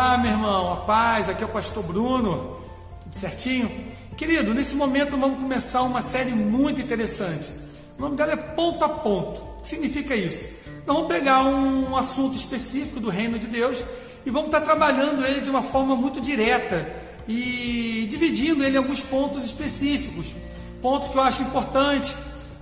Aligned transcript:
Olá, 0.00 0.16
meu 0.16 0.30
irmão, 0.30 0.72
a 0.74 0.76
paz, 0.76 1.28
aqui 1.28 1.42
é 1.42 1.46
o 1.46 1.48
pastor 1.48 1.82
Bruno, 1.82 2.56
tudo 3.02 3.16
certinho? 3.16 3.68
Querido, 4.16 4.54
nesse 4.54 4.76
momento 4.76 5.16
vamos 5.16 5.40
começar 5.40 5.82
uma 5.82 6.00
série 6.00 6.30
muito 6.30 6.80
interessante. 6.80 7.52
O 7.98 8.02
nome 8.02 8.14
dela 8.14 8.32
é 8.32 8.36
Ponto 8.36 8.84
a 8.84 8.88
Ponto. 8.88 9.40
O 9.40 9.62
que 9.62 9.70
significa 9.70 10.14
isso? 10.14 10.50
Nós 10.86 10.94
vamos 10.94 11.12
pegar 11.12 11.42
um 11.42 11.96
assunto 11.96 12.36
específico 12.36 13.00
do 13.00 13.10
reino 13.10 13.40
de 13.40 13.48
Deus 13.48 13.82
e 14.24 14.30
vamos 14.30 14.46
estar 14.46 14.60
trabalhando 14.60 15.26
ele 15.26 15.40
de 15.40 15.50
uma 15.50 15.64
forma 15.64 15.96
muito 15.96 16.20
direta 16.20 16.88
e 17.26 18.06
dividindo 18.08 18.62
ele 18.62 18.76
em 18.76 18.78
alguns 18.78 19.00
pontos 19.00 19.46
específicos, 19.46 20.32
pontos 20.80 21.08
que 21.08 21.16
eu 21.16 21.22
acho 21.22 21.42
importante. 21.42 22.14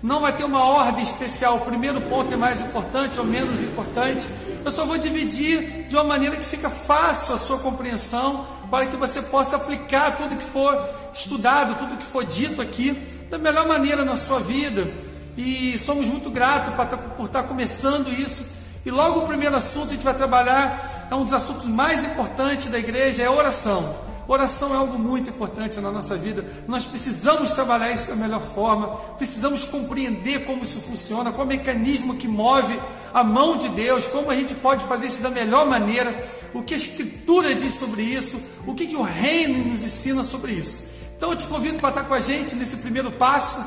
Não 0.03 0.23
vai 0.23 0.35
ter 0.35 0.45
uma 0.45 0.65
ordem 0.65 1.05
especial, 1.05 1.57
o 1.57 1.61
primeiro 1.61 2.01
ponto 2.01 2.33
é 2.33 2.37
mais 2.39 2.63
importante 2.63 3.21
ou 3.21 3.27
menos 3.27 3.61
importante. 3.61 4.27
Eu 4.67 4.73
só 4.73 4.85
vou 4.85 4.99
dividir 4.99 5.87
de 5.89 5.95
uma 5.95 6.03
maneira 6.03 6.35
que 6.35 6.45
fica 6.45 6.69
fácil 6.69 7.37
a 7.37 7.39
sua 7.39 7.57
compreensão, 7.57 8.45
para 8.69 8.85
que 8.85 8.97
você 8.97 9.23
possa 9.23 9.55
aplicar 9.55 10.17
tudo 10.17 10.35
que 10.35 10.45
for 10.45 10.77
estudado, 11.15 11.79
tudo 11.79 11.97
que 11.97 12.05
for 12.05 12.25
dito 12.25 12.61
aqui, 12.61 12.91
da 13.31 13.39
melhor 13.39 13.69
maneira 13.69 14.05
na 14.05 14.17
sua 14.17 14.41
vida. 14.41 14.93
E 15.37 15.79
somos 15.79 16.09
muito 16.09 16.31
gratos 16.31 16.75
por 17.17 17.27
estar 17.27 17.45
começando 17.45 18.13
isso. 18.13 18.45
E 18.85 18.91
logo 18.91 19.21
o 19.21 19.27
primeiro 19.29 19.55
assunto 19.55 19.91
a 19.91 19.93
gente 19.93 20.05
vai 20.05 20.15
trabalhar, 20.15 21.07
é 21.09 21.15
um 21.15 21.23
dos 21.23 21.33
assuntos 21.33 21.67
mais 21.67 22.05
importantes 22.05 22.67
da 22.67 22.77
igreja, 22.81 23.23
é 23.23 23.31
oração. 23.31 23.95
Oração 24.27 24.75
é 24.75 24.77
algo 24.77 24.99
muito 24.99 25.31
importante 25.31 25.81
na 25.81 25.93
nossa 25.93 26.17
vida. 26.17 26.45
Nós 26.67 26.85
precisamos 26.85 27.53
trabalhar 27.53 27.93
isso 27.93 28.09
da 28.09 28.17
melhor 28.17 28.41
forma, 28.41 28.89
precisamos 29.17 29.63
compreender 29.63 30.45
como 30.45 30.65
isso 30.65 30.81
funciona, 30.81 31.31
qual 31.31 31.43
é 31.43 31.45
o 31.45 31.47
mecanismo 31.57 32.17
que 32.17 32.27
move 32.27 32.77
a 33.17 33.25
mão 33.25 33.57
de 33.57 33.71
Deus, 33.71 34.07
como 34.07 34.31
a 34.31 34.35
gente 34.35 34.55
pode 34.57 34.85
fazer 34.85 35.07
isso 35.07 35.23
da 35.23 35.31
melhor 35.31 35.65
maneira, 35.65 36.15
o 36.53 36.63
que 36.63 36.75
a 36.75 36.77
Escritura 36.77 37.55
diz 37.55 37.73
sobre 37.73 38.03
isso, 38.03 38.39
o 38.67 38.75
que, 38.75 38.87
que 38.87 38.95
o 38.95 39.01
Reino 39.01 39.71
nos 39.71 39.83
ensina 39.83 40.23
sobre 40.23 40.53
isso. 40.53 40.85
Então 41.17 41.31
eu 41.31 41.37
te 41.37 41.47
convido 41.47 41.79
para 41.79 41.89
estar 41.89 42.05
com 42.05 42.13
a 42.13 42.21
gente 42.21 42.55
nesse 42.55 42.77
primeiro 42.77 43.11
passo, 43.11 43.59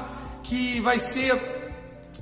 que 0.43 0.79
vai 0.81 0.99
ser 0.99 1.35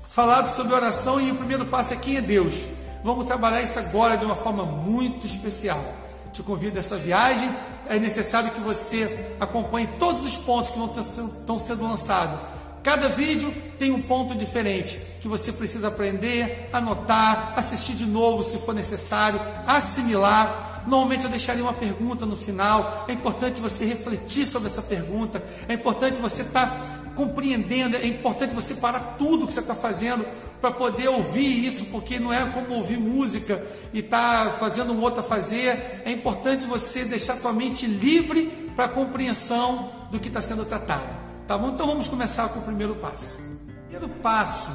falado 0.05 0.47
sobre 0.47 0.73
oração, 0.73 1.19
e 1.19 1.29
o 1.29 1.35
primeiro 1.35 1.65
passo 1.65 1.95
é 1.95 1.97
quem 1.97 2.15
é 2.15 2.21
Deus. 2.21 2.69
Vamos 3.03 3.25
trabalhar 3.25 3.61
isso 3.61 3.77
agora 3.77 4.15
de 4.15 4.23
uma 4.23 4.37
forma 4.37 4.63
muito 4.63 5.27
especial. 5.27 5.83
Te 6.31 6.41
convido 6.41 6.77
a 6.77 6.79
essa 6.79 6.95
viagem 6.95 7.53
é 7.89 7.99
necessário 7.99 8.51
que 8.51 8.61
você 8.61 9.35
acompanhe 9.37 9.87
todos 9.99 10.23
os 10.23 10.37
pontos 10.37 10.71
que 10.71 10.99
estão 10.99 11.59
sendo 11.59 11.83
lançados. 11.83 12.39
Cada 12.87 13.09
vídeo 13.09 13.53
tem 13.77 13.91
um 13.91 14.01
ponto 14.01 14.33
diferente 14.33 14.97
que 15.19 15.27
você 15.27 15.51
precisa 15.51 15.89
aprender, 15.89 16.69
anotar, 16.71 17.51
assistir 17.57 17.95
de 17.95 18.05
novo 18.05 18.41
se 18.41 18.59
for 18.59 18.73
necessário, 18.73 19.41
assimilar. 19.67 20.83
Normalmente 20.87 21.25
eu 21.25 21.29
deixaria 21.29 21.61
uma 21.61 21.73
pergunta 21.73 22.25
no 22.25 22.37
final. 22.37 23.03
É 23.09 23.11
importante 23.11 23.59
você 23.59 23.83
refletir 23.83 24.45
sobre 24.45 24.69
essa 24.69 24.81
pergunta. 24.81 25.43
É 25.67 25.73
importante 25.73 26.21
você 26.21 26.43
estar 26.43 26.65
tá 26.65 27.11
compreendendo. 27.13 27.97
É 27.97 28.07
importante 28.07 28.55
você 28.55 28.75
parar 28.75 29.17
tudo 29.19 29.45
que 29.45 29.51
você 29.51 29.59
está 29.59 29.75
fazendo 29.75 30.25
para 30.61 30.71
poder 30.71 31.09
ouvir 31.09 31.65
isso, 31.65 31.87
porque 31.91 32.17
não 32.19 32.31
é 32.31 32.45
como 32.45 32.73
ouvir 32.73 33.01
música 33.01 33.61
e 33.91 33.99
estar 33.99 34.45
tá 34.45 34.51
fazendo 34.51 34.93
um 34.93 35.01
outro 35.01 35.19
a 35.19 35.23
fazer. 35.23 36.03
É 36.05 36.11
importante 36.13 36.65
você 36.65 37.03
deixar 37.03 37.33
a 37.33 37.37
tua 37.37 37.51
mente 37.51 37.85
livre 37.85 38.71
para 38.77 38.85
a 38.85 38.87
compreensão 38.87 39.91
do 40.09 40.21
que 40.21 40.29
está 40.29 40.41
sendo 40.41 40.63
tratado. 40.63 41.16
Tá 41.47 41.57
bom? 41.57 41.69
Então 41.69 41.87
vamos 41.87 42.07
começar 42.07 42.49
com 42.49 42.59
o 42.59 42.63
primeiro 42.63 42.95
passo. 42.95 43.39
O 43.39 43.81
primeiro 43.87 44.09
passo 44.21 44.69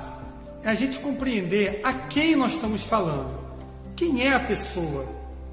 é 0.62 0.70
a 0.70 0.74
gente 0.74 0.98
compreender 1.00 1.82
a 1.84 1.92
quem 1.92 2.34
nós 2.34 2.54
estamos 2.54 2.82
falando. 2.82 3.38
Quem 3.94 4.26
é 4.26 4.32
a 4.32 4.40
pessoa? 4.40 5.04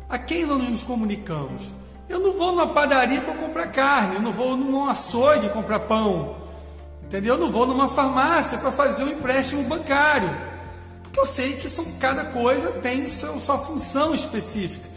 A 0.08 0.18
quem 0.18 0.46
nós 0.46 0.64
nos 0.70 0.82
comunicamos? 0.82 1.74
Eu 2.08 2.20
não 2.20 2.38
vou 2.38 2.54
numa 2.54 2.68
padaria 2.68 3.20
para 3.20 3.34
comprar 3.34 3.68
carne, 3.68 4.16
eu 4.16 4.22
não 4.22 4.32
vou 4.32 4.56
num 4.56 4.90
açougue 4.90 5.50
comprar 5.50 5.82
pão. 5.82 6.38
Entendeu? 7.04 7.36
Eu 7.36 7.40
não 7.40 7.52
vou 7.52 7.68
numa 7.68 7.90
farmácia 7.90 8.58
para 8.58 8.72
fazer 8.72 9.04
um 9.04 9.10
empréstimo 9.10 9.64
bancário. 9.66 10.30
Porque 11.04 11.20
eu 11.20 11.26
sei 11.26 11.58
que 11.58 11.68
são, 11.68 11.84
cada 12.00 12.26
coisa 12.26 12.72
tem 12.82 13.06
seu, 13.08 13.38
sua 13.42 13.58
função 13.58 14.16
específica. 14.16 14.88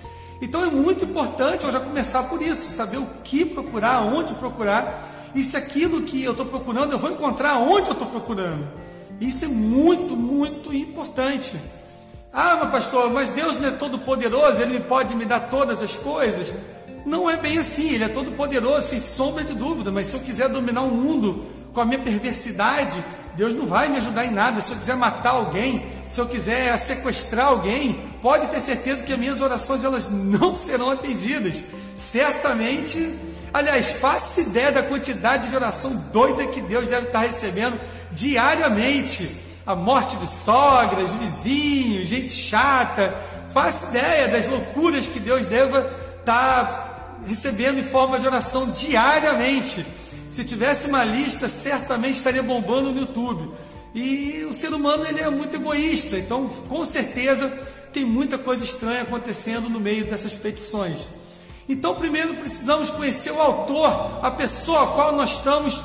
Então 0.41 0.63
é 0.63 0.71
muito 0.71 1.05
importante 1.05 1.65
eu 1.65 1.73
já 1.73 1.81
começar 1.81 2.23
por 2.25 2.41
isso, 2.41 2.71
saber 2.71 2.99
o 2.99 3.07
que 3.25 3.45
procurar, 3.45 4.03
onde 4.03 4.35
procurar, 4.35 5.11
e 5.35 5.43
se 5.43 5.57
aquilo 5.57 6.03
que 6.03 6.23
eu 6.23 6.33
estou 6.33 6.47
procurando 6.47 6.93
eu 6.93 6.99
vou 6.99 7.11
encontrar 7.11 7.59
onde 7.59 7.89
eu 7.89 7.93
estou 7.93 8.09
procurando. 8.09 8.67
Isso 9.21 9.45
é 9.45 9.49
muito, 9.49 10.17
muito 10.17 10.75
importante. 10.75 11.57
Ah, 12.33 12.59
mas 12.61 12.71
pastor, 12.71 13.11
mas 13.13 13.31
Deus 13.31 13.59
não 13.59 13.69
é 13.69 13.73
todo 13.73 13.99
poderoso, 13.99 14.61
Ele 14.61 14.81
pode 14.81 15.15
me 15.15 15.25
dar 15.25 15.41
todas 15.41 15.83
as 15.83 15.95
coisas. 15.95 16.53
Não 17.05 17.29
é 17.29 17.37
bem 17.37 17.59
assim, 17.59 17.91
Ele 17.91 18.05
é 18.05 18.09
todo 18.09 18.33
poderoso, 18.33 18.89
sem 18.89 19.01
sombra 19.01 19.45
de 19.45 19.55
dúvida, 19.55 19.91
mas 19.91 20.07
se 20.07 20.15
eu 20.15 20.21
quiser 20.21 20.49
dominar 20.49 20.83
o 20.83 20.91
mundo 20.91 21.45
com 21.73 21.81
a 21.81 21.85
minha 21.85 21.99
perversidade, 21.99 23.03
Deus 23.37 23.55
não 23.55 23.67
vai 23.67 23.89
me 23.89 23.99
ajudar 23.99 24.25
em 24.25 24.31
nada. 24.31 24.61
Se 24.61 24.73
eu 24.73 24.77
quiser 24.77 24.97
matar 24.97 25.31
alguém, 25.31 25.85
se 26.09 26.21
eu 26.21 26.27
quiser 26.27 26.77
sequestrar 26.79 27.47
alguém, 27.47 27.99
pode 28.21 28.47
ter 28.49 28.61
certeza 28.61 29.03
que 29.03 29.13
as 29.13 29.19
minhas 29.19 29.41
orações 29.41 29.85
elas 29.85 30.11
não 30.13 30.53
serão 30.53 30.91
atendidas. 30.91 31.63
Certamente, 31.95 33.15
aliás, 33.53 33.93
faça 33.93 34.41
ideia 34.41 34.73
da 34.73 34.83
quantidade 34.83 35.49
de 35.49 35.57
oração 35.57 35.97
doida 36.13 36.47
que 36.47 36.61
Deus 36.61 36.89
deve 36.89 37.07
estar 37.07 37.21
recebendo 37.21 37.79
diariamente. 38.13 39.29
A 39.65 39.77
morte 39.77 40.17
de 40.17 40.27
sogras, 40.27 41.13
vizinhos, 41.13 42.09
gente 42.09 42.31
chata. 42.31 43.15
Faça 43.53 43.91
ideia 43.91 44.29
das 44.29 44.49
loucuras 44.49 45.07
que 45.07 45.21
Deus 45.21 45.47
deva 45.47 45.89
estar 46.19 47.21
recebendo 47.27 47.79
em 47.79 47.85
forma 47.85 48.19
de 48.19 48.27
oração 48.27 48.71
diariamente. 48.71 49.87
Se 50.31 50.45
tivesse 50.45 50.87
uma 50.89 51.05
lista, 51.05 51.49
certamente 51.49 52.17
estaria 52.17 52.43
bombando 52.43 52.93
no 52.93 53.01
YouTube. 53.01 53.53
E 53.95 54.47
o 54.51 54.55
ser 54.55 54.73
humano 54.73 55.05
ele 55.07 55.21
é 55.21 55.29
muito 55.29 55.55
egoísta, 55.55 56.19
então 56.19 56.49
com 56.49 56.85
certeza 56.85 57.49
tem 57.93 58.05
muita 58.05 58.39
coisa 58.39 58.65
estranha 58.65 59.03
acontecendo 59.03 59.69
no 59.69 59.79
meio 59.79 60.07
dessas 60.07 60.33
petições. 60.33 61.09
Então, 61.69 61.95
primeiro 61.95 62.35
precisamos 62.35 62.91
conhecer 62.91 63.31
o 63.31 63.41
autor, 63.41 64.19
a 64.23 64.31
pessoa 64.31 64.83
a 64.83 64.87
qual 64.89 65.13
nós 65.13 65.35
estamos 65.35 65.81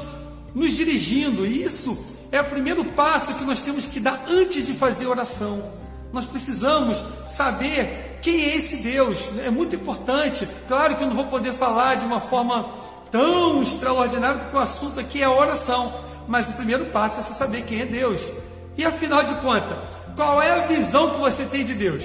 nos 0.53 0.71
dirigindo. 0.71 1.45
E 1.45 1.63
isso 1.63 1.97
é 2.31 2.41
o 2.41 2.45
primeiro 2.45 2.83
passo 2.83 3.35
que 3.35 3.43
nós 3.43 3.61
temos 3.61 3.85
que 3.85 3.99
dar 3.99 4.25
antes 4.27 4.65
de 4.65 4.73
fazer 4.73 5.07
oração. 5.07 5.63
Nós 6.11 6.25
precisamos 6.25 7.03
saber 7.27 8.19
quem 8.21 8.41
é 8.41 8.57
esse 8.57 8.77
Deus. 8.77 9.29
É 9.45 9.49
muito 9.49 9.75
importante. 9.75 10.47
Claro 10.67 10.95
que 10.95 11.03
eu 11.03 11.07
não 11.07 11.15
vou 11.15 11.27
poder 11.27 11.53
falar 11.53 11.95
de 11.95 12.05
uma 12.05 12.19
forma 12.19 12.69
tão 13.11 13.61
extraordinário, 13.61 14.39
porque 14.41 14.57
o 14.57 14.59
assunto 14.59 14.99
aqui 14.99 15.21
é 15.21 15.29
oração. 15.29 15.93
Mas 16.27 16.49
o 16.49 16.53
primeiro 16.53 16.85
passo 16.85 17.19
é 17.19 17.23
você 17.23 17.33
saber 17.33 17.63
quem 17.63 17.81
é 17.81 17.85
Deus. 17.85 18.21
E 18.77 18.85
afinal 18.85 19.23
de 19.23 19.35
contas, 19.35 19.77
qual 20.15 20.41
é 20.41 20.51
a 20.51 20.67
visão 20.67 21.11
que 21.11 21.19
você 21.19 21.45
tem 21.45 21.63
de 21.63 21.73
Deus? 21.73 22.03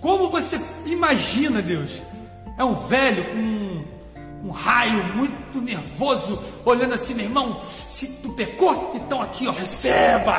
Como 0.00 0.30
você 0.30 0.60
imagina 0.86 1.60
Deus? 1.60 2.02
É 2.58 2.64
um 2.64 2.74
velho 2.74 3.24
com 3.24 3.38
um, 3.38 3.84
um 4.48 4.50
raio 4.50 5.04
muito 5.14 5.60
nervoso, 5.60 6.42
olhando 6.64 6.94
assim, 6.94 7.14
meu 7.14 7.26
irmão, 7.26 7.60
se 7.86 8.08
tu 8.22 8.30
pecou, 8.30 8.92
então 8.94 9.22
aqui, 9.22 9.46
ó, 9.46 9.52
receba. 9.52 10.34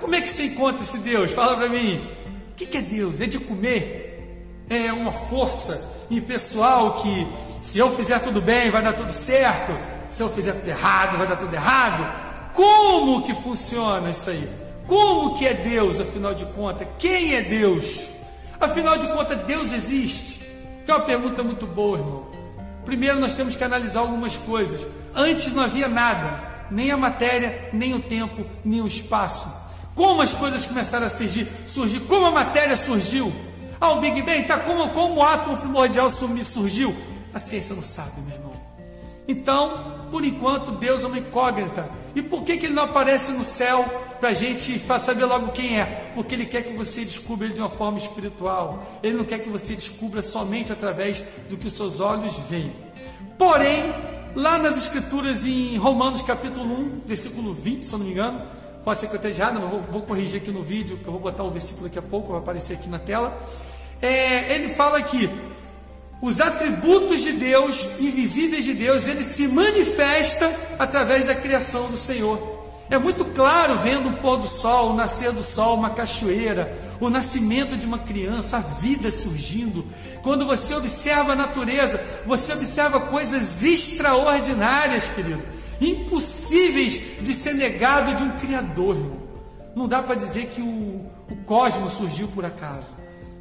Como 0.00 0.14
é 0.14 0.20
que 0.20 0.28
você 0.28 0.44
encontra 0.44 0.82
esse 0.82 0.98
Deus? 0.98 1.32
Fala 1.32 1.56
para 1.56 1.68
mim. 1.68 1.96
O 2.50 2.54
que, 2.54 2.66
que 2.66 2.76
é 2.76 2.82
Deus? 2.82 3.20
É 3.20 3.26
de 3.26 3.38
comer? 3.38 4.64
É 4.68 4.92
uma 4.92 5.12
força 5.12 5.80
impessoal 6.10 6.94
que 7.02 7.26
se 7.62 7.78
eu 7.78 7.94
fizer 7.96 8.18
tudo 8.18 8.42
bem, 8.42 8.70
vai 8.70 8.82
dar 8.82 8.92
tudo 8.92 9.12
certo. 9.12 9.72
Se 10.10 10.22
eu 10.22 10.28
fizer 10.28 10.52
tudo 10.52 10.68
errado, 10.68 11.16
vai 11.16 11.26
dar 11.26 11.36
tudo 11.36 11.54
errado. 11.54 12.52
Como 12.52 13.22
que 13.22 13.34
funciona 13.36 14.10
isso 14.10 14.28
aí? 14.28 14.48
Como 14.86 15.38
que 15.38 15.46
é 15.46 15.54
Deus, 15.54 16.00
afinal 16.00 16.34
de 16.34 16.44
contas? 16.46 16.86
Quem 16.98 17.34
é 17.34 17.42
Deus? 17.42 18.08
Afinal 18.60 18.98
de 18.98 19.06
contas, 19.08 19.40
Deus 19.46 19.72
existe? 19.72 20.31
Que 20.84 20.90
é 20.90 20.94
uma 20.94 21.04
pergunta 21.04 21.42
muito 21.42 21.66
boa, 21.66 21.98
irmão. 21.98 22.26
Primeiro 22.84 23.20
nós 23.20 23.34
temos 23.34 23.54
que 23.54 23.62
analisar 23.62 24.00
algumas 24.00 24.36
coisas. 24.36 24.86
Antes 25.14 25.52
não 25.52 25.62
havia 25.62 25.88
nada, 25.88 26.66
nem 26.70 26.90
a 26.90 26.96
matéria, 26.96 27.70
nem 27.72 27.94
o 27.94 28.00
tempo, 28.00 28.44
nem 28.64 28.80
o 28.80 28.86
espaço. 28.86 29.48
Como 29.94 30.22
as 30.22 30.32
coisas 30.32 30.64
começaram 30.64 31.06
a 31.06 31.10
surgir? 31.10 31.46
surgir 31.66 32.00
como 32.00 32.26
a 32.26 32.30
matéria 32.30 32.76
surgiu? 32.76 33.32
Ah, 33.80 33.92
o 33.92 34.00
Big 34.00 34.22
Bang, 34.22 34.42
tá 34.44 34.58
como, 34.58 34.88
como 34.90 35.16
o 35.16 35.22
átomo 35.22 35.58
primordial 35.58 36.10
surgiu? 36.10 36.94
A 37.34 37.38
ciência 37.38 37.74
não 37.74 37.82
sabe, 37.82 38.20
meu 38.22 38.34
irmão. 38.36 38.41
Então, 39.26 40.08
por 40.10 40.24
enquanto, 40.24 40.72
Deus 40.72 41.04
é 41.04 41.06
uma 41.06 41.18
incógnita. 41.18 41.88
E 42.14 42.22
por 42.22 42.42
que, 42.42 42.56
que 42.58 42.66
ele 42.66 42.74
não 42.74 42.84
aparece 42.84 43.32
no 43.32 43.42
céu 43.42 43.84
para 44.20 44.30
a 44.30 44.34
gente 44.34 44.78
saber 44.78 45.24
logo 45.24 45.52
quem 45.52 45.80
é? 45.80 46.12
Porque 46.14 46.34
ele 46.34 46.46
quer 46.46 46.62
que 46.62 46.72
você 46.74 47.04
descubra 47.04 47.46
ele 47.46 47.54
de 47.54 47.60
uma 47.60 47.70
forma 47.70 47.98
espiritual. 47.98 49.00
Ele 49.02 49.16
não 49.16 49.24
quer 49.24 49.38
que 49.38 49.48
você 49.48 49.74
descubra 49.74 50.20
somente 50.20 50.72
através 50.72 51.24
do 51.48 51.56
que 51.56 51.66
os 51.66 51.72
seus 51.72 52.00
olhos 52.00 52.38
veem. 52.50 52.72
Porém, 53.38 53.82
lá 54.34 54.58
nas 54.58 54.76
Escrituras, 54.76 55.46
em 55.46 55.76
Romanos 55.76 56.22
capítulo 56.22 56.72
1, 56.72 57.00
versículo 57.06 57.54
20, 57.54 57.84
se 57.84 57.92
eu 57.92 57.98
não 57.98 58.06
me 58.06 58.12
engano, 58.12 58.42
pode 58.84 59.00
ser 59.00 59.06
que 59.06 59.14
eu 59.14 59.16
esteja 59.16 59.42
errado, 59.42 59.60
mas 59.60 59.70
vou, 59.70 59.82
vou 59.90 60.02
corrigir 60.02 60.40
aqui 60.40 60.50
no 60.50 60.62
vídeo, 60.62 60.98
que 60.98 61.06
eu 61.06 61.12
vou 61.12 61.20
botar 61.20 61.42
o 61.42 61.50
versículo 61.50 61.84
daqui 61.84 61.98
a 61.98 62.02
pouco, 62.02 62.32
vai 62.32 62.38
aparecer 62.40 62.74
aqui 62.74 62.88
na 62.88 62.98
tela. 62.98 63.36
É, 64.00 64.54
ele 64.54 64.74
fala 64.74 64.98
aqui 64.98 65.30
os 66.22 66.40
atributos 66.40 67.22
de 67.22 67.32
Deus, 67.32 67.90
invisíveis 67.98 68.64
de 68.64 68.74
Deus, 68.74 69.08
ele 69.08 69.24
se 69.24 69.48
manifesta 69.48 70.54
através 70.78 71.26
da 71.26 71.34
criação 71.34 71.90
do 71.90 71.96
Senhor. 71.98 72.62
É 72.88 72.96
muito 72.96 73.24
claro 73.24 73.80
vendo 73.80 74.08
um 74.08 74.12
pôr 74.12 74.36
do 74.36 74.46
sol, 74.46 74.90
o 74.90 74.94
nascer 74.94 75.32
do 75.32 75.42
sol, 75.42 75.74
uma 75.74 75.90
cachoeira, 75.90 76.72
o 77.00 77.10
nascimento 77.10 77.76
de 77.76 77.86
uma 77.86 77.98
criança, 77.98 78.58
a 78.58 78.60
vida 78.60 79.10
surgindo. 79.10 79.84
Quando 80.22 80.46
você 80.46 80.74
observa 80.76 81.32
a 81.32 81.36
natureza, 81.36 82.00
você 82.24 82.52
observa 82.52 83.00
coisas 83.00 83.64
extraordinárias, 83.64 85.08
querido, 85.08 85.42
impossíveis 85.80 87.00
de 87.20 87.34
ser 87.34 87.54
negado 87.54 88.14
de 88.14 88.22
um 88.22 88.30
Criador, 88.38 88.94
irmão. 88.94 89.22
Não 89.74 89.88
dá 89.88 90.00
para 90.00 90.14
dizer 90.14 90.52
que 90.54 90.62
o, 90.62 91.04
o 91.28 91.36
cosmos 91.44 91.94
surgiu 91.94 92.28
por 92.28 92.44
acaso. 92.44 92.90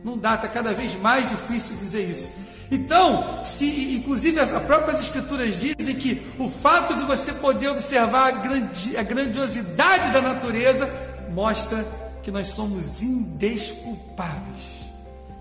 Não 0.03 0.17
dá, 0.17 0.33
está 0.33 0.47
cada 0.47 0.73
vez 0.73 0.99
mais 0.99 1.29
difícil 1.29 1.75
dizer 1.75 2.09
isso. 2.09 2.31
Então, 2.71 3.43
se 3.43 3.95
inclusive 3.95 4.39
as 4.39 4.49
próprias 4.63 5.01
escrituras 5.01 5.59
dizem 5.59 5.93
que 5.93 6.25
o 6.39 6.49
fato 6.49 6.95
de 6.95 7.03
você 7.03 7.33
poder 7.33 7.67
observar 7.67 8.27
a, 8.27 8.31
grandi, 8.31 8.95
a 8.95 9.03
grandiosidade 9.03 10.13
da 10.13 10.21
natureza 10.21 10.89
mostra 11.33 11.85
que 12.23 12.31
nós 12.31 12.47
somos 12.47 13.03
indesculpáveis. 13.03 14.85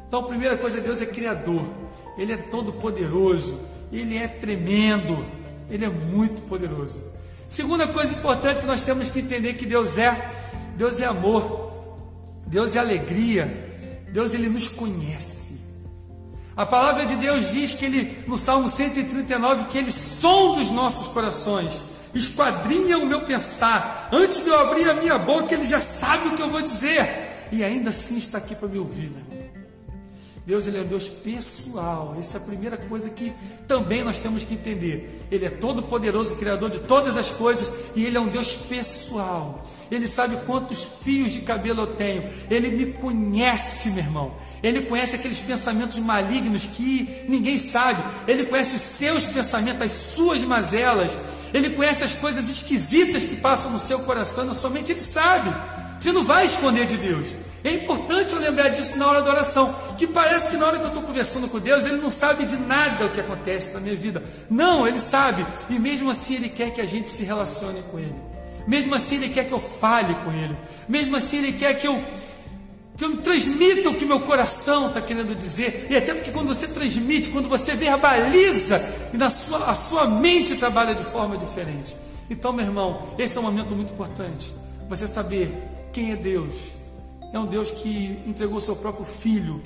Então, 0.09 0.25
a 0.25 0.27
primeira 0.27 0.57
coisa, 0.57 0.81
Deus 0.81 1.01
é 1.01 1.07
criador. 1.07 1.65
Ele 2.19 2.33
é 2.33 2.37
todo 2.37 2.73
poderoso, 2.73 3.61
ele 3.93 4.19
é 4.19 4.27
tremendo, 4.27 5.25
ele 5.71 5.85
é 5.85 5.89
muito 5.89 6.43
poderoso. 6.49 7.01
Segunda 7.49 7.87
coisa 7.87 8.13
importante 8.13 8.61
que 8.61 8.67
nós 8.67 8.83
temos 8.83 9.09
que 9.09 9.21
entender 9.21 9.55
que 9.55 9.67
Deus 9.67 9.99
é, 9.99 10.33
Deus 10.77 11.01
é 11.01 11.05
amor, 11.05 11.73
Deus 12.45 12.75
é 12.75 12.81
alegria, 12.81 13.47
Deus 14.13 14.35
ele 14.35 14.49
nos 14.49 14.69
conhece. 14.69 15.60
A 16.57 16.67
palavra 16.67 17.07
de 17.07 17.17
Deus 17.17 17.53
diz 17.53 17.75
que 17.75 17.85
ele, 17.85 18.25
no 18.27 18.37
Salmo 18.37 18.69
139, 18.69 19.65
que 19.71 19.79
ele 19.79 19.93
sonda 19.93 20.61
os 20.61 20.71
nossos 20.71 21.07
corações, 21.09 21.83
esquadrinha 22.15 22.99
o 22.99 23.07
meu 23.07 23.23
pensar. 23.23 24.09
Antes 24.13 24.43
de 24.43 24.49
eu 24.49 24.61
abrir 24.61 24.89
a 24.89 24.95
minha 24.95 25.19
boca, 25.19 25.55
ele 25.55 25.67
já 25.67 25.81
sabe 25.81 26.29
o 26.29 26.37
que 26.37 26.43
eu 26.43 26.51
vou 26.51 26.61
dizer. 26.61 27.49
E 27.53 27.65
ainda 27.65 27.91
assim 27.91 28.19
está 28.19 28.39
aqui 28.39 28.55
para 28.55 28.69
me 28.69 28.79
ouvir, 28.79 29.11
meu 29.11 29.21
irmão. 29.21 29.40
Deus 30.51 30.67
ele 30.67 30.81
é 30.81 30.83
Deus 30.83 31.07
pessoal. 31.07 32.17
Essa 32.19 32.37
é 32.37 32.41
a 32.41 32.45
primeira 32.45 32.77
coisa 32.77 33.09
que 33.09 33.33
também 33.69 34.03
nós 34.03 34.19
temos 34.19 34.43
que 34.43 34.55
entender. 34.55 35.25
Ele 35.31 35.45
é 35.45 35.49
todo 35.49 35.81
poderoso, 35.81 36.35
criador 36.35 36.71
de 36.71 36.81
todas 36.81 37.17
as 37.17 37.31
coisas, 37.31 37.71
e 37.95 38.05
ele 38.05 38.17
é 38.17 38.21
um 38.21 38.27
Deus 38.27 38.55
pessoal. 38.55 39.65
Ele 39.93 40.09
sabe 40.09 40.37
quantos 40.47 40.85
fios 41.05 41.31
de 41.31 41.43
cabelo 41.43 41.83
eu 41.83 41.87
tenho. 41.87 42.29
Ele 42.51 42.69
me 42.73 42.87
conhece, 42.95 43.91
meu 43.91 44.03
irmão. 44.03 44.35
Ele 44.61 44.81
conhece 44.81 45.15
aqueles 45.15 45.39
pensamentos 45.39 46.01
malignos 46.01 46.67
que 46.67 47.25
ninguém 47.29 47.57
sabe. 47.57 48.03
Ele 48.27 48.45
conhece 48.45 48.75
os 48.75 48.83
seus 48.83 49.27
pensamentos, 49.27 49.83
as 49.83 49.93
suas 49.93 50.43
mazelas. 50.43 51.17
Ele 51.55 51.71
conhece 51.71 52.03
as 52.03 52.15
coisas 52.15 52.49
esquisitas 52.49 53.25
que 53.25 53.37
passam 53.37 53.71
no 53.71 53.79
seu 53.79 54.01
coração. 54.01 54.53
Somente 54.53 54.91
Ele 54.91 55.01
sabe. 55.01 55.55
Você 55.97 56.11
não 56.11 56.25
vai 56.25 56.45
esconder 56.45 56.87
de 56.87 56.97
Deus. 56.97 57.37
É 57.63 57.73
importante 57.75 58.20
lembrar 58.51 58.69
disso 58.71 58.97
na 58.97 59.07
hora 59.09 59.23
da 59.23 59.31
oração. 59.31 59.75
Que 59.97 60.07
parece 60.07 60.49
que 60.49 60.57
na 60.57 60.67
hora 60.67 60.79
que 60.79 60.85
eu 60.85 60.89
estou 60.89 61.03
conversando 61.03 61.49
com 61.49 61.59
Deus, 61.59 61.85
Ele 61.85 61.97
não 61.97 62.11
sabe 62.11 62.45
de 62.45 62.57
nada 62.57 63.07
o 63.07 63.11
que 63.11 63.21
acontece 63.21 63.73
na 63.73 63.81
minha 63.81 63.97
vida. 63.97 64.23
Não, 64.51 64.87
Ele 64.87 64.99
sabe. 64.99 65.47
E 65.69 65.79
mesmo 65.79 66.11
assim 66.11 66.35
Ele 66.35 66.49
quer 66.49 66.71
que 66.71 66.81
a 66.81 66.87
gente 66.87 67.09
se 67.09 67.23
relacione 67.23 67.83
com 67.91 67.99
Ele. 67.99 68.31
Mesmo 68.67 68.95
assim, 68.95 69.17
Ele 69.17 69.29
quer 69.31 69.45
que 69.45 69.53
eu 69.53 69.61
fale 69.61 70.15
com 70.25 70.33
Ele. 70.33 70.57
Mesmo 70.89 71.17
assim, 71.17 71.39
Ele 71.39 71.53
quer 71.53 71.75
que 71.75 71.87
eu, 71.87 72.01
que 72.97 73.05
eu 73.05 73.17
transmita 73.19 73.89
o 73.91 73.95
que 73.95 74.05
meu 74.05 74.21
coração 74.21 74.89
está 74.89 75.01
querendo 75.01 75.35
dizer. 75.35 75.89
E 75.91 75.97
até 75.97 76.15
porque 76.15 76.31
quando 76.31 76.49
você 76.49 76.69
transmite, 76.69 77.31
quando 77.31 77.49
você 77.49 77.75
verbaliza, 77.75 78.81
e 79.13 79.17
na 79.17 79.31
sua, 79.31 79.71
a 79.71 79.75
sua 79.75 80.07
mente 80.07 80.57
trabalha 80.57 80.95
de 80.95 81.05
forma 81.05 81.37
diferente. 81.37 81.97
Então, 82.29 82.53
meu 82.53 82.65
irmão, 82.65 83.09
esse 83.19 83.37
é 83.37 83.41
um 83.41 83.45
momento 83.45 83.75
muito 83.75 83.93
importante. 83.93 84.53
Você 84.89 85.09
saber 85.09 85.53
quem 85.93 86.13
é 86.13 86.17
Deus. 86.17 86.80
É 87.33 87.39
um 87.39 87.47
Deus 87.47 87.71
que 87.71 88.21
entregou 88.27 88.61
seu 88.61 88.75
próprio 88.75 89.05
filho 89.05 89.63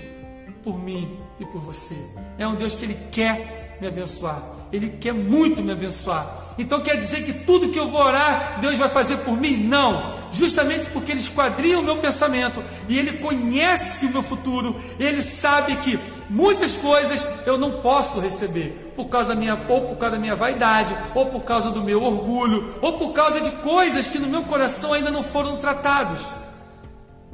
por 0.62 0.78
mim 0.78 1.18
e 1.40 1.46
por 1.46 1.60
você. 1.60 1.96
É 2.38 2.46
um 2.46 2.54
Deus 2.54 2.74
que 2.74 2.84
Ele 2.84 2.98
quer 3.10 3.78
me 3.80 3.86
abençoar. 3.86 4.42
Ele 4.72 4.88
quer 4.88 5.14
muito 5.14 5.62
me 5.62 5.72
abençoar. 5.72 6.54
Então 6.58 6.80
quer 6.80 6.96
dizer 6.96 7.24
que 7.24 7.32
tudo 7.32 7.70
que 7.70 7.78
eu 7.78 7.90
vou 7.90 8.00
orar, 8.00 8.58
Deus 8.60 8.74
vai 8.74 8.88
fazer 8.88 9.18
por 9.18 9.36
mim? 9.36 9.56
Não. 9.56 10.14
Justamente 10.32 10.86
porque 10.90 11.12
Ele 11.12 11.20
esquadria 11.20 11.78
o 11.78 11.82
meu 11.82 11.96
pensamento 11.96 12.62
e 12.88 12.98
Ele 12.98 13.12
conhece 13.14 14.06
o 14.06 14.10
meu 14.10 14.22
futuro, 14.22 14.74
Ele 14.98 15.22
sabe 15.22 15.76
que 15.76 15.98
muitas 16.28 16.74
coisas 16.74 17.26
eu 17.46 17.56
não 17.56 17.80
posso 17.80 18.18
receber 18.20 18.92
por 18.96 19.06
causa 19.06 19.28
da 19.28 19.34
minha 19.36 19.58
ou 19.68 19.82
por 19.82 19.96
causa 19.96 20.16
da 20.16 20.20
minha 20.20 20.36
vaidade, 20.36 20.94
ou 21.14 21.26
por 21.26 21.42
causa 21.42 21.70
do 21.70 21.82
meu 21.82 22.02
orgulho, 22.02 22.74
ou 22.82 22.98
por 22.98 23.12
causa 23.12 23.40
de 23.40 23.50
coisas 23.50 24.06
que 24.06 24.18
no 24.18 24.26
meu 24.26 24.42
coração 24.42 24.92
ainda 24.92 25.10
não 25.10 25.22
foram 25.22 25.56
tratados. 25.58 26.43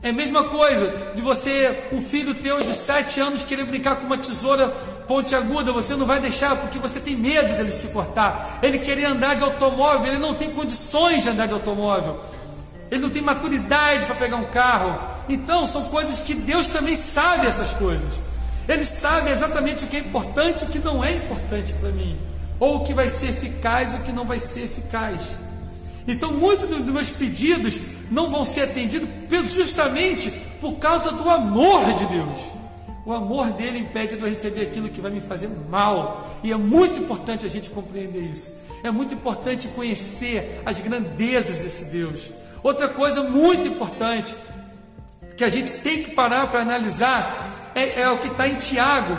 É 0.02 0.08
a 0.08 0.12
mesma 0.14 0.44
coisa 0.44 1.12
de 1.14 1.20
você, 1.20 1.88
um 1.92 2.00
filho 2.00 2.34
teu 2.34 2.62
de 2.62 2.72
sete 2.72 3.20
anos, 3.20 3.42
querer 3.42 3.64
brincar 3.64 3.96
com 3.96 4.06
uma 4.06 4.16
tesoura 4.16 4.68
ponte 5.06 5.34
aguda, 5.34 5.72
você 5.72 5.94
não 5.94 6.06
vai 6.06 6.18
deixar 6.20 6.56
porque 6.56 6.78
você 6.78 7.00
tem 7.00 7.16
medo 7.16 7.54
dele 7.54 7.70
se 7.70 7.88
cortar. 7.88 8.60
Ele 8.62 8.78
querer 8.78 9.04
andar 9.04 9.36
de 9.36 9.44
automóvel, 9.44 10.06
ele 10.06 10.18
não 10.18 10.34
tem 10.34 10.50
condições 10.52 11.22
de 11.22 11.28
andar 11.28 11.46
de 11.46 11.52
automóvel. 11.52 12.18
Ele 12.90 13.02
não 13.02 13.10
tem 13.10 13.20
maturidade 13.20 14.06
para 14.06 14.14
pegar 14.14 14.36
um 14.36 14.44
carro. 14.44 14.98
Então, 15.28 15.66
são 15.66 15.84
coisas 15.84 16.20
que 16.20 16.32
Deus 16.32 16.68
também 16.68 16.96
sabe 16.96 17.46
essas 17.46 17.72
coisas. 17.72 18.20
Ele 18.66 18.84
sabe 18.84 19.30
exatamente 19.30 19.84
o 19.84 19.86
que 19.86 19.98
é 19.98 20.00
importante 20.00 20.62
e 20.62 20.68
o 20.68 20.70
que 20.70 20.78
não 20.78 21.04
é 21.04 21.12
importante 21.12 21.74
para 21.74 21.90
mim. 21.90 22.16
Ou 22.58 22.76
o 22.76 22.84
que 22.84 22.94
vai 22.94 23.08
ser 23.10 23.30
eficaz 23.30 23.92
e 23.92 23.96
o 23.96 24.00
que 24.00 24.12
não 24.12 24.24
vai 24.24 24.40
ser 24.40 24.60
eficaz. 24.60 25.22
Então, 26.08 26.32
muitos 26.32 26.68
dos 26.68 26.86
meus 26.86 27.10
pedidos 27.10 27.80
não 28.10 28.30
vão 28.30 28.44
ser 28.44 28.62
atendidos 28.62 29.08
justamente 29.52 30.30
por 30.60 30.74
causa 30.74 31.12
do 31.12 31.28
amor 31.28 31.92
de 31.94 32.06
Deus. 32.06 32.60
O 33.06 33.12
amor 33.12 33.50
dele 33.52 33.78
impede 33.78 34.16
de 34.16 34.22
eu 34.22 34.28
receber 34.28 34.62
aquilo 34.62 34.88
que 34.88 35.00
vai 35.00 35.10
me 35.10 35.20
fazer 35.20 35.48
mal. 35.70 36.38
E 36.44 36.52
é 36.52 36.56
muito 36.56 37.00
importante 37.00 37.46
a 37.46 37.48
gente 37.48 37.70
compreender 37.70 38.20
isso. 38.20 38.58
É 38.82 38.90
muito 38.90 39.14
importante 39.14 39.68
conhecer 39.68 40.62
as 40.64 40.80
grandezas 40.80 41.58
desse 41.60 41.86
Deus. 41.86 42.30
Outra 42.62 42.88
coisa 42.88 43.22
muito 43.22 43.66
importante 43.66 44.34
que 45.36 45.44
a 45.44 45.48
gente 45.48 45.72
tem 45.74 46.02
que 46.02 46.10
parar 46.10 46.46
para 46.48 46.60
analisar 46.60 47.72
é, 47.74 48.02
é 48.02 48.10
o 48.10 48.18
que 48.18 48.28
está 48.28 48.46
em 48.46 48.56
Tiago, 48.56 49.16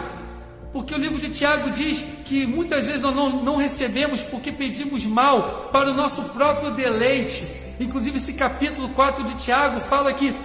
porque 0.72 0.94
o 0.94 0.98
livro 0.98 1.18
de 1.18 1.30
Tiago 1.30 1.72
diz 1.72 2.04
que 2.26 2.46
muitas 2.46 2.86
vezes 2.86 3.02
nós 3.02 3.16
não, 3.16 3.30
não 3.44 3.56
recebemos 3.56 4.22
porque 4.22 4.52
pedimos 4.52 5.06
mal 5.06 5.70
para 5.72 5.90
o 5.90 5.94
nosso 5.94 6.22
próprio 6.26 6.72
deleite. 6.72 7.61
Inclusive, 7.82 8.18
esse 8.18 8.34
capítulo 8.34 8.90
4 8.90 9.24
de 9.24 9.34
Tiago 9.36 9.80
fala 9.80 10.14
que 10.14 10.36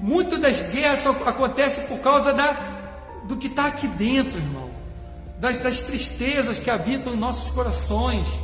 muitas 0.00 0.38
das 0.38 0.62
guerras 0.62 1.06
acontecem 1.26 1.84
por 1.86 1.98
causa 1.98 2.32
da, 2.32 2.56
do 3.24 3.36
que 3.36 3.48
está 3.48 3.66
aqui 3.66 3.86
dentro, 3.86 4.38
irmão, 4.38 4.70
das, 5.38 5.58
das 5.58 5.82
tristezas 5.82 6.58
que 6.58 6.70
habitam 6.70 7.12
em 7.12 7.16
nossos 7.16 7.50
corações. 7.50 8.38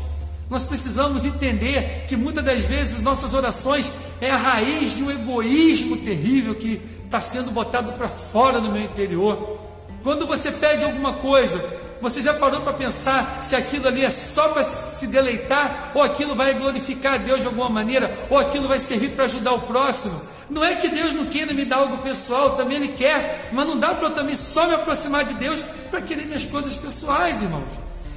Nós 0.51 0.65
precisamos 0.65 1.25
entender 1.25 2.05
que 2.07 2.15
muitas 2.15 2.45
das 2.45 2.65
vezes 2.65 3.01
nossas 3.01 3.33
orações 3.33 3.91
é 4.21 4.31
a 4.31 4.37
raiz 4.37 4.97
de 4.97 5.03
um 5.03 5.11
egoísmo 5.11 5.97
terrível 5.97 6.55
que 6.55 6.79
está 7.07 7.23
sendo 7.23 7.51
botado 7.51 7.93
para 7.95 8.09
fora 8.09 8.61
do 8.61 8.71
meu 8.71 8.83
interior. 8.83 9.61
Quando 10.03 10.27
você 10.27 10.53
pede 10.53 10.85
alguma 10.85 11.15
coisa, 11.15 11.59
você 12.03 12.21
já 12.21 12.35
parou 12.35 12.61
para 12.63 12.73
pensar 12.73 13.39
se 13.43 13.55
aquilo 13.55 13.87
ali 13.87 14.05
é 14.05 14.11
só 14.11 14.49
para 14.49 14.65
se 14.65 15.07
deleitar, 15.07 15.93
ou 15.95 16.03
aquilo 16.03 16.35
vai 16.35 16.53
glorificar 16.55 17.15
a 17.15 17.19
Deus 17.19 17.43
de 17.43 17.47
alguma 17.47 17.71
maneira, 17.71 18.13
ou 18.29 18.37
aquilo 18.37 18.67
vai 18.67 18.81
servir 18.81 19.13
para 19.13 19.27
ajudar 19.27 19.53
o 19.53 19.61
próximo? 19.61 20.21
Não 20.51 20.65
é 20.65 20.75
que 20.75 20.89
Deus 20.89 21.13
não 21.13 21.27
queira 21.27 21.55
me 21.55 21.65
dar 21.65 21.77
algo 21.77 21.99
pessoal, 21.99 22.57
também 22.57 22.77
Ele 22.77 22.89
quer, 22.89 23.51
mas 23.53 23.67
não 23.67 23.79
dá 23.79 23.95
para 23.95 24.09
eu 24.09 24.15
também 24.15 24.35
só 24.35 24.67
me 24.67 24.75
aproximar 24.75 25.25
de 25.25 25.35
Deus 25.35 25.65
para 25.91 26.03
querer 26.03 26.27
minhas 26.27 26.45
coisas 26.45 26.75
pessoais, 26.75 27.43
irmãos. 27.43 27.71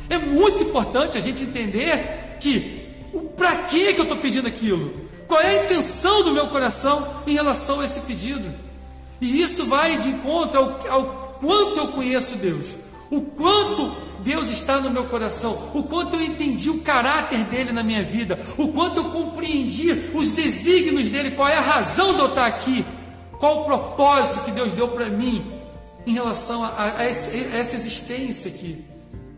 É 0.09 0.17
muito 0.17 0.63
importante 0.63 1.17
a 1.17 1.21
gente 1.21 1.43
entender 1.43 2.37
que 2.39 2.89
o 3.13 3.21
para 3.21 3.55
que 3.55 3.93
eu 3.95 4.01
estou 4.01 4.17
pedindo 4.17 4.47
aquilo? 4.47 5.05
Qual 5.27 5.39
é 5.39 5.59
a 5.59 5.63
intenção 5.63 6.23
do 6.23 6.33
meu 6.33 6.47
coração 6.47 7.21
em 7.27 7.33
relação 7.33 7.81
a 7.81 7.85
esse 7.85 7.99
pedido? 8.01 8.51
E 9.21 9.41
isso 9.41 9.65
vai 9.67 9.97
de 9.97 10.09
encontro 10.09 10.59
ao, 10.59 10.91
ao 10.91 11.03
quanto 11.39 11.77
eu 11.77 11.87
conheço 11.89 12.35
Deus, 12.35 12.69
o 13.15 13.21
quanto 13.21 13.95
Deus 14.19 14.49
está 14.49 14.81
no 14.81 14.89
meu 14.89 15.05
coração, 15.05 15.71
o 15.73 15.83
quanto 15.83 16.15
eu 16.15 16.21
entendi 16.21 16.69
o 16.69 16.81
caráter 16.81 17.43
dele 17.45 17.71
na 17.71 17.83
minha 17.83 18.03
vida, 18.03 18.37
o 18.57 18.69
quanto 18.69 18.97
eu 18.97 19.05
compreendi 19.11 19.91
os 20.13 20.31
desígnios 20.31 21.09
dele, 21.09 21.31
qual 21.31 21.47
é 21.47 21.57
a 21.57 21.61
razão 21.61 22.13
de 22.13 22.19
eu 22.19 22.27
estar 22.27 22.45
aqui, 22.45 22.85
qual 23.39 23.61
o 23.61 23.65
propósito 23.65 24.43
que 24.43 24.51
Deus 24.51 24.73
deu 24.73 24.87
para 24.89 25.09
mim 25.09 25.45
em 26.05 26.13
relação 26.13 26.63
a, 26.63 26.67
a, 26.67 26.97
a 26.97 27.03
essa 27.05 27.75
existência 27.75 28.51
aqui. 28.51 28.83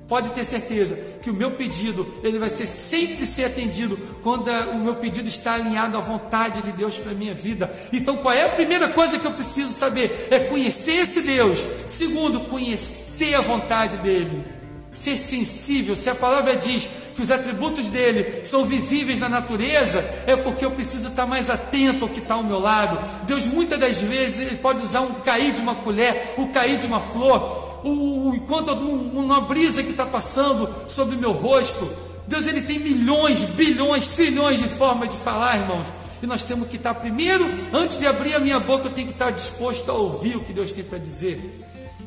Pode 0.08 0.30
ter 0.30 0.46
certeza 0.46 0.98
que 1.22 1.30
o 1.30 1.34
meu 1.34 1.52
pedido 1.52 2.08
ele 2.24 2.40
vai 2.40 2.50
ser 2.50 2.66
sempre 2.66 3.26
ser 3.26 3.44
atendido 3.44 3.98
quando 4.24 4.50
o 4.72 4.80
meu 4.80 4.96
pedido 4.96 5.28
está 5.28 5.56
alinhado 5.56 5.98
à 5.98 6.00
vontade 6.00 6.62
de 6.62 6.72
Deus 6.72 6.98
para 6.98 7.14
minha 7.14 7.34
vida. 7.34 7.70
Então, 7.92 8.16
qual 8.18 8.34
é 8.34 8.46
a 8.46 8.50
primeira 8.50 8.88
coisa 8.88 9.20
que 9.20 9.28
eu 9.28 9.34
preciso 9.34 9.74
saber? 9.74 10.30
É 10.32 10.40
conhecer 10.40 11.02
esse 11.02 11.22
Deus. 11.22 11.68
Segundo, 11.90 12.42
conhecer 12.42 13.36
a 13.36 13.42
vontade 13.42 13.98
dele. 13.98 14.46
Ser 14.94 15.18
sensível. 15.18 15.94
Se 15.94 16.10
a 16.10 16.16
palavra 16.16 16.56
diz 16.56 16.88
que 17.14 17.22
os 17.22 17.30
atributos 17.30 17.88
dele 17.88 18.46
são 18.46 18.64
visíveis 18.66 19.20
na 19.20 19.28
natureza, 19.28 20.00
é 20.26 20.38
porque 20.38 20.64
eu 20.64 20.72
preciso 20.72 21.10
estar 21.10 21.26
mais 21.26 21.50
atento 21.50 22.06
ao 22.06 22.10
que 22.10 22.20
está 22.20 22.36
ao 22.36 22.44
meu 22.44 22.60
lado. 22.60 22.98
Deus 23.24 23.46
muitas 23.46 23.78
das 23.78 24.00
vezes 24.00 24.44
ele 24.44 24.56
pode 24.56 24.82
usar 24.82 25.02
um 25.02 25.16
cair 25.16 25.52
de 25.52 25.62
uma 25.62 25.76
colher, 25.76 26.36
o 26.38 26.48
cair 26.48 26.78
de 26.78 26.88
uma 26.88 27.02
flor 27.02 27.68
o, 27.88 28.36
enquanto 28.36 28.72
uma 28.74 29.42
brisa 29.42 29.84
que 29.84 29.92
está 29.92 30.06
passando 30.06 30.70
sobre 30.88 31.16
o 31.16 31.20
meu 31.20 31.32
rosto. 31.32 31.90
Deus 32.28 32.46
ele 32.48 32.62
tem 32.62 32.80
milhões, 32.80 33.44
bilhões, 33.44 34.10
trilhões 34.10 34.60
de 34.60 34.68
formas 34.70 35.10
de 35.10 35.18
falar, 35.18 35.58
irmãos. 35.58 35.88
E 36.22 36.28
nós 36.28 36.44
temos 36.44 36.68
que 36.68 36.78
estar 36.78 36.96
primeiro, 36.96 37.46
antes 37.72 38.00
de 38.00 38.08
abrir 38.08 38.34
a 38.34 38.40
minha 38.40 38.60
boca, 38.60 38.88
eu 38.88 38.94
tenho 38.94 39.08
que 39.08 39.14
estar 39.14 39.32
disposto 39.32 39.90
a 39.90 39.94
ouvir 39.94 40.36
o 40.36 40.44
que 40.44 40.52
Deus 40.52 40.72
tem 40.72 40.84
para 40.84 40.98
dizer. 40.98 41.40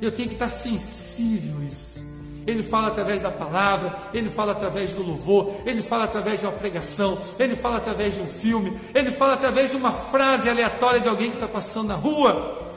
Eu 0.01 0.11
tenho 0.11 0.29
que 0.29 0.35
estar 0.35 0.49
sensível 0.49 1.59
a 1.61 1.65
isso. 1.65 2.11
Ele 2.47 2.63
fala 2.63 2.89
através 2.89 3.21
da 3.21 3.31
palavra, 3.31 3.97
ele 4.13 4.29
fala 4.29 4.53
através 4.53 4.93
do 4.93 5.03
louvor, 5.03 5.55
ele 5.67 5.83
fala 5.83 6.05
através 6.05 6.41
de 6.41 6.47
uma 6.47 6.53
pregação, 6.53 7.19
ele 7.39 7.55
fala 7.55 7.77
através 7.77 8.17
de 8.17 8.23
um 8.23 8.27
filme, 8.27 8.77
ele 8.95 9.11
fala 9.11 9.35
através 9.35 9.71
de 9.71 9.77
uma 9.77 9.93
frase 9.93 10.49
aleatória 10.49 11.01
de 11.01 11.09
alguém 11.09 11.31
que 11.31 11.37
está 11.37 11.47
passando 11.47 11.89
na 11.89 11.95
rua. 11.95 12.73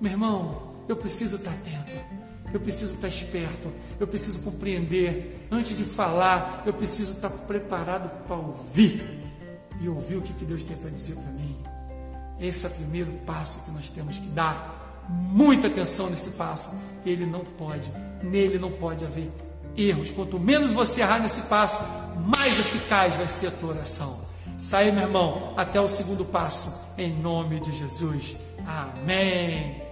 Meu 0.00 0.12
irmão, 0.12 0.62
eu 0.88 0.96
preciso 0.96 1.36
estar 1.36 1.50
atento. 1.50 1.79
Eu 2.52 2.60
preciso 2.60 2.94
estar 2.94 3.08
esperto, 3.08 3.72
eu 3.98 4.06
preciso 4.06 4.40
compreender. 4.40 5.46
Antes 5.50 5.76
de 5.76 5.84
falar, 5.84 6.62
eu 6.66 6.72
preciso 6.72 7.14
estar 7.14 7.30
preparado 7.30 8.10
para 8.26 8.36
ouvir 8.36 9.02
e 9.80 9.88
ouvir 9.88 10.16
o 10.16 10.22
que 10.22 10.32
Deus 10.44 10.64
tem 10.64 10.76
para 10.76 10.90
dizer 10.90 11.14
para 11.14 11.32
mim. 11.32 11.56
Esse 12.40 12.66
é 12.66 12.68
o 12.68 12.72
primeiro 12.72 13.12
passo 13.26 13.60
que 13.60 13.70
nós 13.70 13.90
temos 13.90 14.18
que 14.18 14.28
dar. 14.28 15.06
Muita 15.08 15.66
atenção 15.66 16.08
nesse 16.08 16.30
passo. 16.30 16.70
Ele 17.04 17.26
não 17.26 17.44
pode, 17.44 17.90
nele 18.22 18.58
não 18.58 18.70
pode 18.70 19.04
haver 19.04 19.30
erros. 19.76 20.10
Quanto 20.10 20.38
menos 20.38 20.72
você 20.72 21.00
errar 21.00 21.20
nesse 21.20 21.42
passo, 21.42 21.78
mais 22.26 22.58
eficaz 22.58 23.14
vai 23.14 23.28
ser 23.28 23.48
a 23.48 23.50
tua 23.50 23.70
oração. 23.70 24.18
Sai, 24.58 24.90
meu 24.90 25.04
irmão, 25.04 25.54
até 25.56 25.80
o 25.80 25.88
segundo 25.88 26.24
passo, 26.24 26.72
em 26.98 27.12
nome 27.12 27.60
de 27.60 27.72
Jesus. 27.72 28.36
Amém. 28.66 29.89